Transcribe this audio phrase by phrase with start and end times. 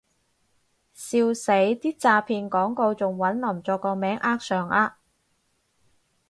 [0.95, 4.93] 笑死，啲詐騙廣告仲搵林作個名呃上呃